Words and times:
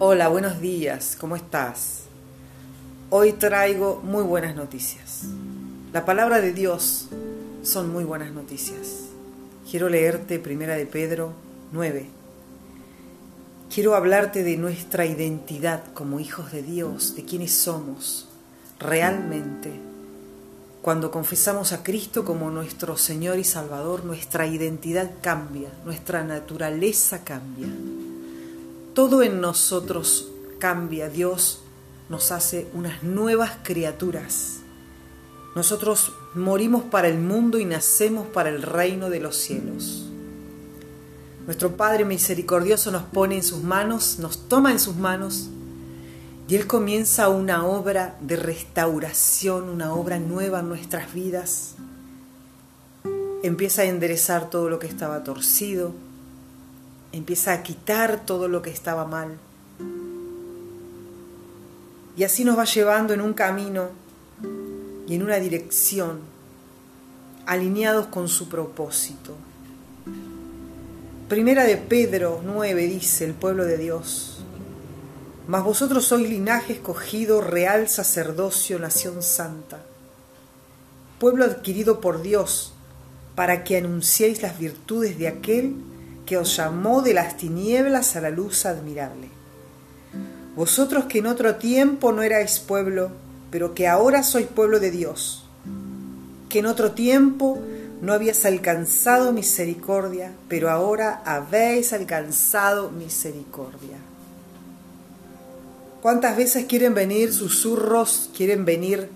Hola, 0.00 0.28
buenos 0.28 0.60
días, 0.60 1.16
¿cómo 1.18 1.34
estás? 1.34 2.02
Hoy 3.10 3.32
traigo 3.32 4.00
muy 4.04 4.22
buenas 4.22 4.54
noticias. 4.54 5.24
La 5.92 6.04
palabra 6.04 6.40
de 6.40 6.52
Dios 6.52 7.08
son 7.64 7.90
muy 7.90 8.04
buenas 8.04 8.30
noticias. 8.30 9.06
Quiero 9.68 9.88
leerte 9.88 10.38
Primera 10.38 10.76
de 10.76 10.86
Pedro 10.86 11.32
9. 11.72 12.06
Quiero 13.74 13.96
hablarte 13.96 14.44
de 14.44 14.56
nuestra 14.56 15.04
identidad 15.04 15.82
como 15.94 16.20
hijos 16.20 16.52
de 16.52 16.62
Dios, 16.62 17.16
de 17.16 17.24
quiénes 17.24 17.52
somos 17.52 18.28
realmente. 18.78 19.72
Cuando 20.80 21.10
confesamos 21.10 21.72
a 21.72 21.82
Cristo 21.82 22.24
como 22.24 22.52
nuestro 22.52 22.96
Señor 22.96 23.40
y 23.40 23.44
Salvador, 23.44 24.04
nuestra 24.04 24.46
identidad 24.46 25.10
cambia, 25.22 25.70
nuestra 25.84 26.22
naturaleza 26.22 27.24
cambia 27.24 27.66
todo 28.98 29.22
en 29.22 29.40
nosotros 29.40 30.28
cambia. 30.58 31.08
Dios 31.08 31.60
nos 32.08 32.32
hace 32.32 32.66
unas 32.74 33.04
nuevas 33.04 33.52
criaturas. 33.62 34.56
Nosotros 35.54 36.14
morimos 36.34 36.82
para 36.82 37.06
el 37.06 37.16
mundo 37.16 37.60
y 37.60 37.64
nacemos 37.64 38.26
para 38.26 38.48
el 38.48 38.60
reino 38.60 39.08
de 39.08 39.20
los 39.20 39.36
cielos. 39.36 40.08
Nuestro 41.46 41.76
Padre 41.76 42.04
misericordioso 42.06 42.90
nos 42.90 43.04
pone 43.04 43.36
en 43.36 43.44
sus 43.44 43.62
manos, 43.62 44.18
nos 44.18 44.48
toma 44.48 44.72
en 44.72 44.80
sus 44.80 44.96
manos 44.96 45.48
y 46.48 46.56
Él 46.56 46.66
comienza 46.66 47.28
una 47.28 47.64
obra 47.64 48.18
de 48.20 48.34
restauración, 48.34 49.68
una 49.68 49.94
obra 49.94 50.18
nueva 50.18 50.58
en 50.58 50.70
nuestras 50.70 51.14
vidas. 51.14 51.76
Empieza 53.44 53.82
a 53.82 53.84
enderezar 53.84 54.50
todo 54.50 54.68
lo 54.68 54.80
que 54.80 54.88
estaba 54.88 55.22
torcido, 55.22 55.92
empieza 57.12 57.52
a 57.52 57.62
quitar 57.62 58.24
todo 58.24 58.48
lo 58.48 58.62
que 58.62 58.70
estaba 58.70 59.06
mal. 59.06 59.38
Y 62.16 62.24
así 62.24 62.44
nos 62.44 62.58
va 62.58 62.64
llevando 62.64 63.14
en 63.14 63.20
un 63.20 63.32
camino 63.32 63.90
y 65.06 65.14
en 65.14 65.22
una 65.22 65.36
dirección, 65.36 66.20
alineados 67.46 68.06
con 68.08 68.28
su 68.28 68.48
propósito. 68.48 69.36
Primera 71.28 71.64
de 71.64 71.76
Pedro 71.76 72.40
9 72.44 72.86
dice 72.86 73.24
el 73.24 73.34
pueblo 73.34 73.64
de 73.64 73.78
Dios, 73.78 74.38
mas 75.46 75.64
vosotros 75.64 76.04
sois 76.04 76.28
linaje 76.28 76.74
escogido, 76.74 77.40
real 77.40 77.88
sacerdocio, 77.88 78.78
nación 78.78 79.22
santa, 79.22 79.80
pueblo 81.18 81.44
adquirido 81.44 82.00
por 82.00 82.20
Dios, 82.20 82.74
para 83.34 83.64
que 83.64 83.76
anunciéis 83.76 84.42
las 84.42 84.58
virtudes 84.58 85.18
de 85.18 85.28
aquel 85.28 85.76
que 86.28 86.36
os 86.36 86.54
llamó 86.58 87.00
de 87.00 87.14
las 87.14 87.38
tinieblas 87.38 88.14
a 88.14 88.20
la 88.20 88.28
luz 88.28 88.66
admirable. 88.66 89.30
Vosotros 90.54 91.06
que 91.06 91.20
en 91.20 91.26
otro 91.26 91.54
tiempo 91.54 92.12
no 92.12 92.22
erais 92.22 92.58
pueblo, 92.58 93.10
pero 93.50 93.72
que 93.72 93.88
ahora 93.88 94.22
sois 94.22 94.46
pueblo 94.46 94.78
de 94.78 94.90
Dios, 94.90 95.46
que 96.50 96.58
en 96.58 96.66
otro 96.66 96.92
tiempo 96.92 97.58
no 98.02 98.12
habías 98.12 98.44
alcanzado 98.44 99.32
misericordia, 99.32 100.32
pero 100.48 100.68
ahora 100.68 101.22
habéis 101.24 101.94
alcanzado 101.94 102.90
misericordia. 102.90 103.96
¿Cuántas 106.02 106.36
veces 106.36 106.66
quieren 106.66 106.92
venir 106.92 107.32
susurros, 107.32 108.28
quieren 108.36 108.66
venir 108.66 109.08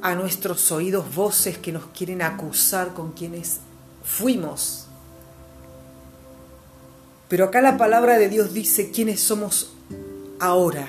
a 0.00 0.14
nuestros 0.14 0.72
oídos 0.72 1.14
voces 1.14 1.58
que 1.58 1.70
nos 1.70 1.84
quieren 1.88 2.22
acusar 2.22 2.94
con 2.94 3.12
quienes 3.12 3.58
fuimos 4.02 4.88
pero 7.32 7.46
acá 7.46 7.62
la 7.62 7.78
palabra 7.78 8.18
de 8.18 8.28
Dios 8.28 8.52
dice 8.52 8.90
quiénes 8.90 9.18
somos 9.18 9.72
ahora. 10.38 10.86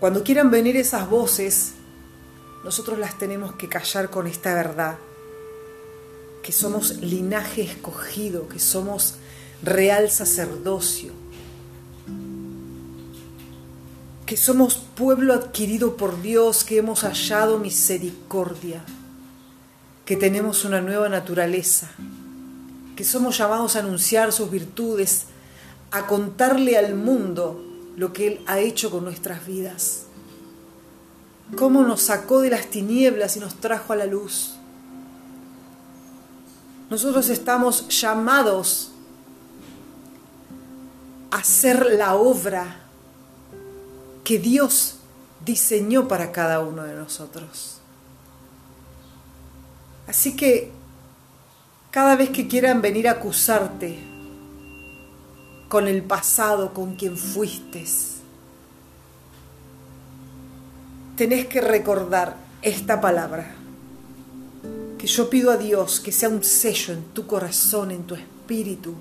Cuando 0.00 0.24
quieran 0.24 0.50
venir 0.50 0.76
esas 0.76 1.08
voces, 1.08 1.74
nosotros 2.64 2.98
las 2.98 3.16
tenemos 3.16 3.54
que 3.54 3.68
callar 3.68 4.10
con 4.10 4.26
esta 4.26 4.52
verdad, 4.52 4.96
que 6.42 6.50
somos 6.50 6.96
linaje 6.96 7.62
escogido, 7.62 8.48
que 8.48 8.58
somos 8.58 9.14
real 9.62 10.10
sacerdocio, 10.10 11.12
que 14.26 14.36
somos 14.36 14.74
pueblo 14.96 15.32
adquirido 15.32 15.96
por 15.96 16.20
Dios, 16.22 16.64
que 16.64 16.78
hemos 16.78 17.02
hallado 17.02 17.60
misericordia, 17.60 18.82
que 20.04 20.16
tenemos 20.16 20.64
una 20.64 20.80
nueva 20.80 21.08
naturaleza, 21.08 21.88
que 22.96 23.04
somos 23.04 23.38
llamados 23.38 23.76
a 23.76 23.80
anunciar 23.80 24.32
sus 24.32 24.50
virtudes, 24.50 25.26
a 25.90 26.06
contarle 26.06 26.76
al 26.76 26.94
mundo 26.94 27.62
lo 27.96 28.12
que 28.12 28.26
Él 28.26 28.44
ha 28.46 28.58
hecho 28.58 28.90
con 28.90 29.04
nuestras 29.04 29.46
vidas, 29.46 30.04
cómo 31.56 31.82
nos 31.82 32.02
sacó 32.02 32.40
de 32.40 32.50
las 32.50 32.66
tinieblas 32.66 33.36
y 33.36 33.40
nos 33.40 33.54
trajo 33.56 33.92
a 33.92 33.96
la 33.96 34.06
luz. 34.06 34.54
Nosotros 36.90 37.28
estamos 37.28 37.88
llamados 37.88 38.92
a 41.30 41.38
hacer 41.38 41.94
la 41.96 42.14
obra 42.14 42.80
que 44.22 44.38
Dios 44.38 44.96
diseñó 45.44 46.08
para 46.08 46.32
cada 46.32 46.60
uno 46.60 46.84
de 46.84 46.94
nosotros. 46.94 47.78
Así 50.06 50.36
que 50.36 50.72
cada 51.94 52.16
vez 52.16 52.30
que 52.30 52.48
quieran 52.48 52.82
venir 52.82 53.06
a 53.06 53.12
acusarte 53.12 53.96
con 55.68 55.86
el 55.86 56.02
pasado, 56.02 56.74
con 56.74 56.96
quien 56.96 57.16
fuiste, 57.16 57.84
tenés 61.16 61.46
que 61.46 61.60
recordar 61.60 62.36
esta 62.62 63.00
palabra, 63.00 63.54
que 64.98 65.06
yo 65.06 65.30
pido 65.30 65.52
a 65.52 65.56
Dios 65.56 66.00
que 66.00 66.10
sea 66.10 66.30
un 66.30 66.42
sello 66.42 66.94
en 66.94 67.04
tu 67.14 67.28
corazón, 67.28 67.92
en 67.92 68.02
tu 68.02 68.16
espíritu. 68.16 68.96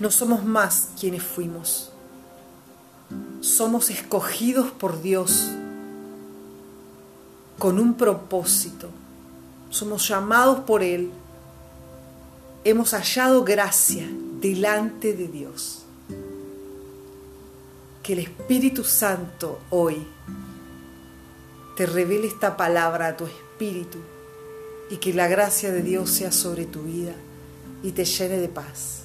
No 0.00 0.10
somos 0.10 0.44
más 0.44 0.90
quienes 1.00 1.22
fuimos, 1.22 1.92
somos 3.40 3.88
escogidos 3.88 4.70
por 4.70 5.00
Dios 5.00 5.48
con 7.58 7.78
un 7.78 7.94
propósito 7.94 8.90
somos 9.70 10.08
llamados 10.08 10.60
por 10.60 10.82
Él, 10.82 11.10
hemos 12.64 12.92
hallado 12.92 13.44
gracia 13.44 14.08
delante 14.40 15.14
de 15.14 15.28
Dios. 15.28 15.82
Que 18.02 18.14
el 18.14 18.20
Espíritu 18.20 18.84
Santo 18.84 19.60
hoy 19.70 20.06
te 21.76 21.86
revele 21.86 22.26
esta 22.26 22.56
palabra 22.56 23.08
a 23.08 23.16
tu 23.16 23.26
espíritu 23.26 23.98
y 24.90 24.96
que 24.96 25.12
la 25.12 25.28
gracia 25.28 25.70
de 25.70 25.82
Dios 25.82 26.10
sea 26.10 26.32
sobre 26.32 26.64
tu 26.64 26.82
vida 26.82 27.12
y 27.82 27.92
te 27.92 28.04
llene 28.04 28.38
de 28.38 28.48
paz. 28.48 29.02